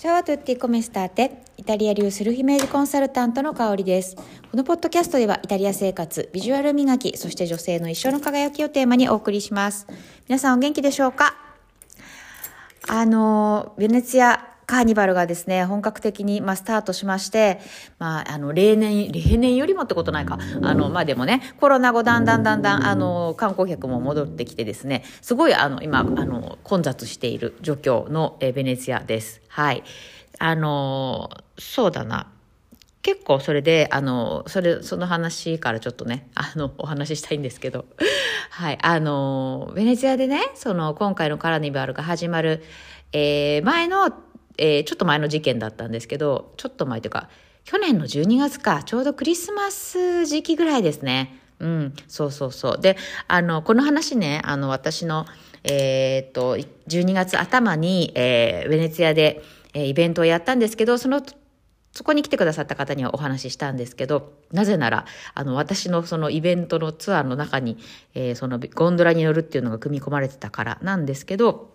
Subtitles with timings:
[0.00, 4.16] チャワトゥッティコメスターテ、イタリア流セルフイメージコンサルタントの香りです。
[4.16, 4.22] こ
[4.54, 9.86] のポッドキャストではイタリア生活、ビジュアル磨き、そして女性の一生の輝きをテーマにお送りします。
[10.26, 11.34] 皆さんお元気でしょうか？
[12.88, 17.58] あの、ベネツィアカーニバルがですね、本格的に、まあ、スタートしまして、
[17.98, 20.38] まあ、あの、例年、例年よりもってことないか。
[20.62, 29.42] あの、まあ、でもね、コロナ後、だんだんだんだん、あの、観光客も戻ってきてですね、すごい、あの、今、あの、混雑している状況の、えベネツィアです。
[29.48, 29.82] はい。
[30.38, 32.28] あの、そうだな。
[33.02, 37.86] 結構それで、あの、それ、その話からちょっとね、あの、お話ししたいんですけど、
[38.50, 42.62] はい、あの、ベネツィアでね、その、今回のカーニバルが始まる、
[43.12, 47.28] えー、前のえー、ちょっと前の事件だったんですけど、ちょっと前というか、
[47.64, 51.38] 去年の12月か、ちょうどクリスマス時期ぐらいですね。
[51.60, 52.80] うん、そうそうそう。
[52.80, 52.96] で、
[53.28, 55.26] あの、この話ね、あの、私の、
[55.62, 56.56] えー、っと、
[56.88, 59.42] 12月頭に、えー、ベネツィアで、
[59.74, 61.22] えー、イベントをやったんですけど、その、
[61.92, 67.76] そこに来てくださった方にはお話ししたんですけど、なぜなら、あの、私のそのイベントのツアーの中に、
[68.14, 71.69] えー、そのゴンドラに乗るっていうのが組み込まれてたからなんですけど、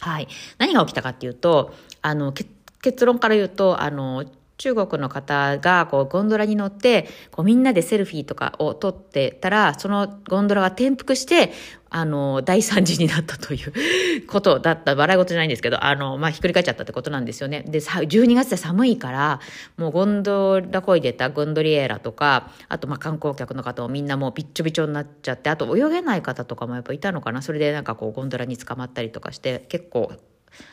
[0.00, 0.28] はい。
[0.58, 4.24] 何が起きたかっていうと、あの、結論から言うと、あの、
[4.58, 11.52] 中国の方がこうゴンドラに乗ってこうみんなでセルフィーとかを撮ってたらそのゴンドラが転覆して
[11.90, 14.94] あの大惨事になったということだった。
[14.94, 17.62] 笑い事じゃないんですけどあの、まあ、ひっくり返っちゃったってことなんですよね。
[17.66, 19.40] で12月で寒いから
[19.76, 27.42] もうゴンドラこいでたゴンドリエーラとかあとま観光客の方もみんなもうびっちょびちょになっちゃってあと泳げない方とかもやっぱいたのかな。
[27.42, 30.12] それでなんかこうゴンドラに捕まったりとかして結構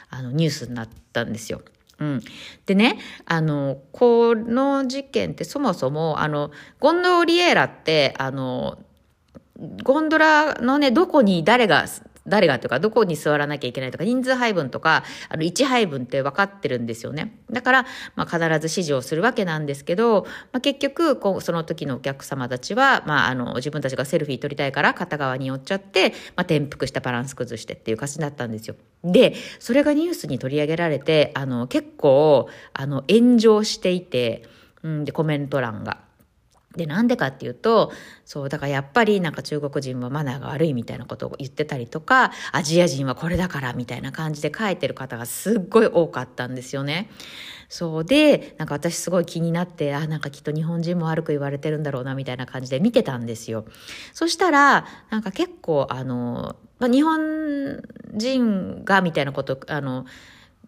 [0.09, 1.61] あのニュースになったんですよ。
[1.99, 2.21] うん、
[2.65, 8.79] でねあのこの事件ってそもそもあのゴンドリエーラってあの
[9.83, 11.85] ゴンドラのねどこに誰が
[12.27, 17.37] 誰がとか、どこに座らなきゃいけないとか、人数配分とか、あの、位置配分って分かってるんですよね。
[17.51, 17.85] だから、
[18.15, 28.75] まあ、必ず指示をするわけなんですけど、まあ、結局、こう、その時のお客様たちは、まあ、あの、自分たちがセルフィー撮りたいから片側に寄っちゃって、まあ、転覆したバランス崩してっていう感じだったんですよ。
[29.03, 34.43] で、それがニュースに取り上げられて、あの、結構、あの、炎上していて、
[34.83, 35.97] うん、で、コメント欄が。
[36.75, 37.91] で、なんでかっていうと、
[38.25, 47.09] そう、だからやっぱりなんか中国人はマナーが悪いみたいなことを言ってたりとか、アジア人はこれだからみたいな感じで書いてる方がすっごい多かったんですよね。
[47.69, 53.65] そうで、なんか私すごい気になって、あ、なんかきっと日本人も悪く言われてるんだろうなみたいな感じで見てたんですよ。
[54.13, 57.81] そしたら、なんか結構あの、まあ日本
[58.13, 60.05] 人がみたいなこと、あの、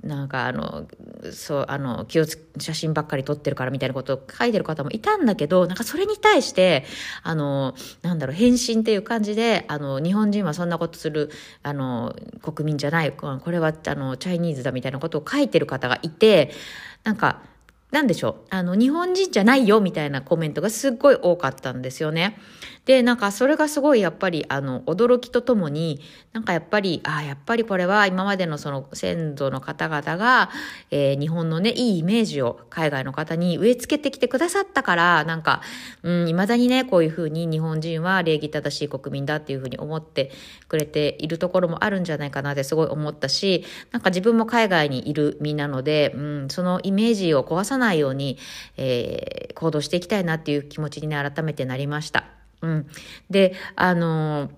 [0.06, 0.88] なんかあの、
[1.32, 6.86] そう、あの、気をつ、写真ばっかり撮ってるからみたいなことを書いてる方もいたんだけど、なんかそれに対して、
[7.24, 7.74] あの、
[8.04, 11.32] なんだろう、返信っていう感じで、あの、日本人はそんなことする、
[11.64, 16.52] あの、国民じゃない、これは、あの、チャイニーズだみたいなことを書いてる方がいて、
[17.04, 17.42] なんか、
[17.92, 18.48] なんでしょう。
[18.50, 22.38] あの、日本人じゃないよみたいなコメントがすっごい多かったんですよね。
[22.86, 26.02] で、なんかそれがすごいやっぱり、あの、驚きとともに、
[26.34, 30.52] なんかやっぱり、ああ、やっぱりこれは今までのその先祖の方々が、
[30.92, 35.62] えー、日本のね、いいイメージを海外の方に植え付けてきてくださったから、なんか、
[36.04, 40.32] うん、未だにね、こういうふうに日本人は礼儀正しい国民だっていうふうに思って
[40.68, 48.38] くれているところもあるんじゃないかなってすごい思ったし、なんか自分も海外にいる身なので、うん、そのイメージを壊さないように、
[48.78, 52.35] えー、行動していきたいなっていう気持ちにね、改めてなりました。
[52.62, 52.88] うん。
[53.30, 54.50] で、あの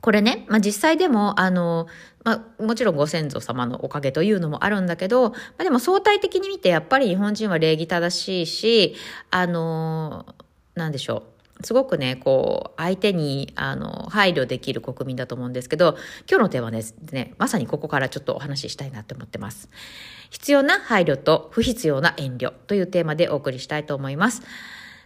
[0.00, 1.88] これね、まあ、実際でも、あの
[2.22, 8.94] まあ、もちろんご先祖様のおかげというのもあるんだけど、まあ、でも相対的に見てやっぱり日本人は礼儀正しいし、
[9.30, 10.26] あの
[10.74, 11.36] なんでしょう。
[11.62, 15.96] すごくね、こう、相手に、あの、配慮できる国民だと思うんですけど、
[16.30, 19.70] 今日のテーマですね、まさにここからちょっとお話ししたいなって思ってます。
[20.28, 24.42] 必要な配慮と不必要な遠慮というテーマでお送りしたいと思います。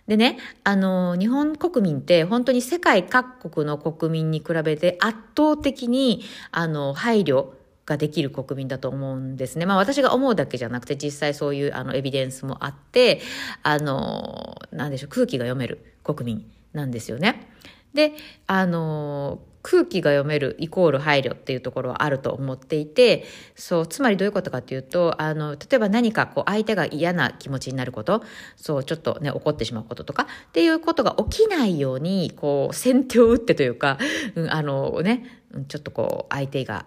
[0.06, 7.52] でね、あの、日本国民って本当に世界各国の国民に比べて圧倒的に、あの、配慮
[7.90, 9.66] ができる国民だと思うんですね。
[9.66, 13.20] まあ私が思うだけじゃなくて実際そういうあのエビデンスもあって、
[13.62, 17.48] あの、なんでしょう、空気が読める国民なんですよね。
[17.92, 18.12] で、
[18.46, 23.24] あの、空気が読めるイコール配慮っていうところはあると思っていて、
[23.54, 28.22] そう、つまりどういうことかっていうと、あの、例えば何かこう相手が嫌な気持ちになること、
[28.56, 33.98] そう、ちょっとね、怒ってしまうこととかっていうことが起きないように、こう、先手を打ってというか、
[34.34, 36.86] うん、あのね、ちょっとこう、相手が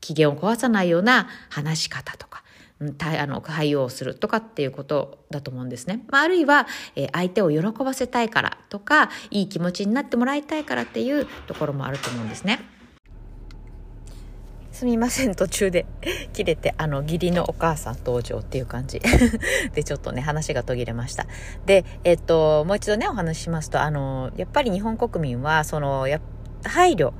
[0.00, 2.44] 機嫌を壊さないような話し方とか、
[2.78, 6.04] あの対応するとかっていうことだと思うんですね。
[6.08, 12.60] まあ、あるいは、えー、相手を喜ばせたいからとかいい気持ちになってもらいたいからっていうところもあると思うんですね。
[14.76, 15.86] すみません、途中で
[16.34, 19.00] 切れて、あの、義理のお母さん登場っていう感じ
[19.72, 21.26] で、ちょっとね、話が途切れました。
[21.64, 26.20] で、えっと、もう一度ね、お話ししますと、あの、やっぱり日本国民は、その、や
[26.62, 27.14] 配慮、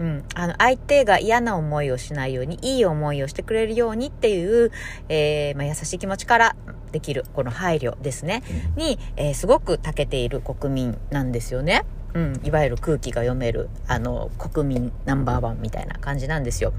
[0.00, 4.72] うん、あの、相手が嫌な思いをしないように、いい思いをしてくれるようにっていう、
[5.10, 6.56] えー、まあ、優しい気持ちから
[6.90, 8.42] できる、この配慮ですね、
[8.76, 11.84] に、えー、すごく長けている国民なんですよね。
[12.14, 16.72] うん、いわゆる空気が読める、あの、国民ナンバーワンみたいな感じなんですよ。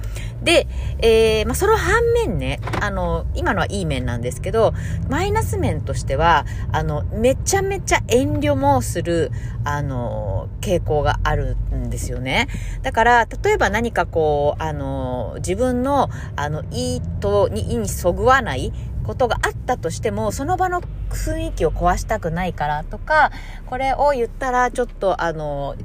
[0.44, 0.68] で、
[1.00, 4.74] えー、まあ、その反面ね、あの、今のはいい面なんですけど、
[5.10, 9.32] マイナス面としては、あの、めちゃめちゃ遠慮もする、
[9.64, 12.48] あの、傾向があるんですよね。
[12.82, 18.74] だから、例えば何かこう、あの、自分の、あの、意図に、意にそぐわない
[19.12, 23.32] ことがあったとしても、その場の雰囲気を壊したくないからとか、
[23.66, 25.76] これを言ったらちょっとあの、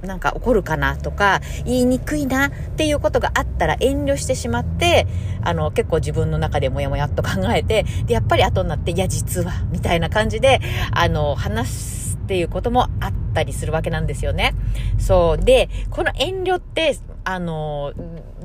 [0.00, 5.06] なんか怒るかなとか、言いにくいなっていうことがあったら遠慮してしまって、
[5.42, 10.60] あの、結構自分の中でもやもやっと考えて、で、やっぱり後になって、いや、実は、みたいな感じで、
[10.92, 14.54] あの、話すっていうこともあったりするわけなんですよね。
[14.98, 15.44] そう。
[15.44, 17.92] で、この遠慮って、あの、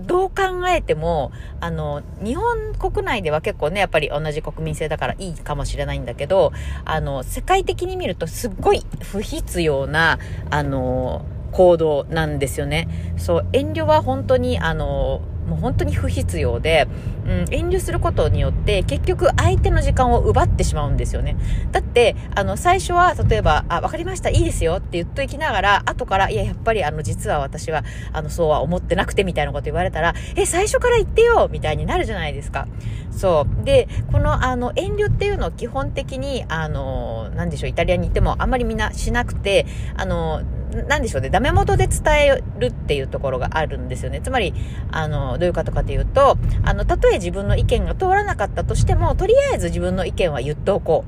[0.06, 6.52] どう考えても、あの、日本国内では結構ね、やっぱり同じ国民性だからいいかもしれないんだけど、
[6.86, 10.20] あの、世界的に見るとすっごい不必要な、
[10.50, 12.88] あの、行動なんですよね。
[13.18, 16.88] そう、遠慮は本当に、あの、もう本当に不必要で、
[17.26, 21.38] うん、遠慮することによって結局相手の時間を奪ってしまうんですよね。
[21.72, 27.84] だって、あの、最初は例えば、あ、わかりました、いいですよって言っといきながら、後から、いや、やっぱりあの、実は私は、
[28.14, 32.68] あの、そうは思ってなくてみたいなこと言われたら、え、最初から言ってよみたいになるじゃないですか。
[33.12, 33.66] そう。
[33.66, 39.66] で、この、あの、遠慮っていうのを基本的に、あの、なんでしょう、イタリアに行ってもあんまりみんなしなくて、
[39.96, 40.42] あの、
[40.88, 44.22] なんでしょうね、ダメ元で伝えるっていうところがあるんですよね。
[44.22, 44.54] つまり、
[44.92, 51.06] あの、どういうことかというと、あの、たとえ自分の意見が通らなかったとしても、とりあえず自分の意見は言っておこ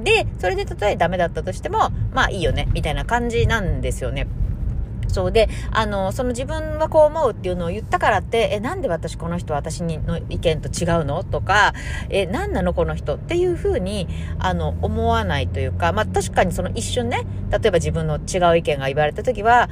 [0.00, 0.04] う。
[0.04, 4.26] で、それでたとえダメだったとしても、まあいいよね、みたいな感じなんですよね。
[5.08, 11.22] そうで、あの、その自分はこう思うっていうのを言ったからって、え、なんで私この人私の意見と違うの？
[11.24, 11.74] とか、
[12.08, 13.16] え、何なのこの人？
[13.16, 14.08] っていうふうに、
[14.38, 19.68] あの、思わないというか、まあ確かにその一瞬ね、例えば自分の違う意見が言われた時は、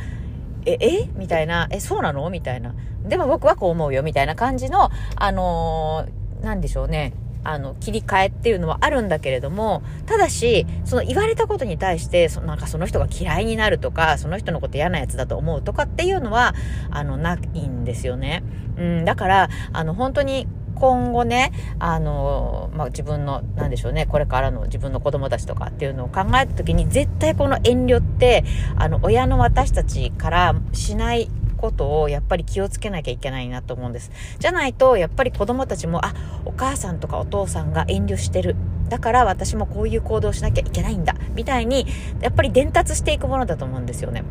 [0.66, 1.08] え、え？
[1.14, 2.28] みたいな、え、そうなの？
[2.28, 2.74] みたいな。
[3.04, 7.14] でも僕はこう思うよ、みたいな感じの、あのー、なんでしょうね。
[7.44, 16.54] あの、切り替えっていうのはあるんだけれども、ただし、その言われたことに対して、そなんかその人が嫌いになるとか、その人のこと嫌なやつだと思うとかっていうのは、
[16.90, 18.42] あの、ないんですよね。
[18.76, 20.46] うん、だから、あの、本当に、
[20.80, 28.44] 今後ね、あの、まあ、自分の、なんでしょうね、これからの自分の子供たちとかっていうのを考えた時に、絶対この遠慮って、
[28.76, 34.10] あの、親の私たちからしないことをやっぱり気をつけなきゃいけないなと思うんです。
[34.38, 36.14] じゃないと、やっぱり子供たちも、あ、
[36.44, 38.56] お母さんとかお父さんが遠慮してる。
[38.88, 41.14] だから私もこういう行動しなきゃいけないんだ。
[41.34, 41.86] みたいに、
[42.20, 44.24] やっぱり伝達していくものだと思うんですよね。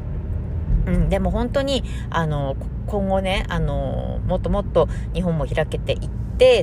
[0.88, 2.56] うん、でも本当に、あの、
[2.88, 6.10] 今後ね、あの、もっともっと日本も開けていって、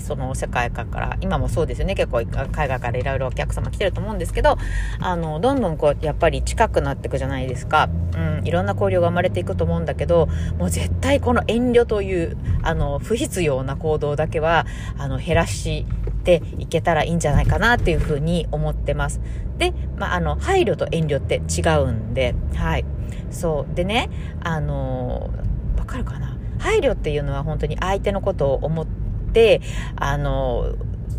[0.00, 4.56] その世界から、今もそうですよね、結構海外からいろいろお客様来てると思うんですけど、
[5.00, 7.88] あの、どんどんこう、やっぱり近くなっていくじゃないですか。
[8.16, 10.28] うん、いろんな交流が生まれていくと思うんだけど、
[10.58, 14.66] もう絶対この遠慮という、あの、不必要な行動だけは、
[14.98, 15.84] あの、減らし
[16.24, 19.20] ていけたらいいんじゃないかなっていうふうに思ってます。
[19.58, 22.84] で、まあ、あの、配慮と遠慮って違うんで、はい。
[23.30, 23.74] そう。
[23.74, 24.08] でね、
[24.42, 25.30] あの
[25.78, 28.86] わかるかな配慮っていうのは本当に相手のことを思っ、
[29.96, 30.74] あの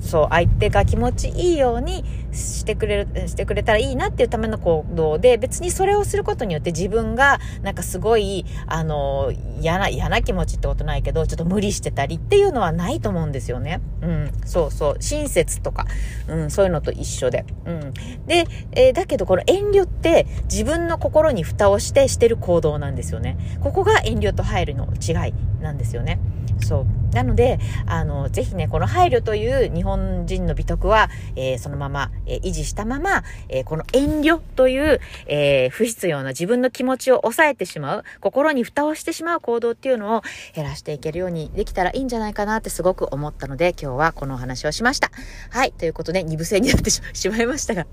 [0.07, 13.81] そう、相手が気持ちいいようにしてくれる、してくれたらいいなっていうための行動で、別にそれをすることによって自分が、なんかすごい、あの、嫌な、嫌な気持ちってことないけど、ちょっと無理してたりっていうのはないと思うんですよね。
[14.01, 15.85] うん、そうそう、親切とか、
[16.27, 17.45] うん、そういうのと一緒で。
[17.65, 17.93] うん。
[18.27, 23.37] で、えー、だけどこの遠慮って自分の心に蓋をしてしてる行動なんですよね。
[23.61, 26.19] ここが遠慮と入るの違いなんですよね。
[26.61, 26.85] そう。
[27.11, 40.21] なので、あの、ぜひね、この配慮という日本人の美徳は、えー、そのまま、えー、維持したまま、えー、この遠慮という、え不必要な自分の気持ちを抑えてしまう、心に蓋をしてしまう行動っていうのを
[40.53, 45.11] 減らしていけるようにできたらいいんじゃないかなってすごく思ったので、今日はこのお話をしました。
[45.49, 45.71] はい。
[45.71, 47.85] ということで、二部制になってしまいましたが、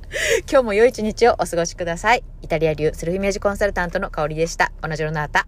[0.51, 2.25] 今日も良い一日をお過ごしください。
[2.43, 4.73] イタリア流セルフイメージコンサルタントの香りでした。
[4.83, 5.47] 同じようなあた。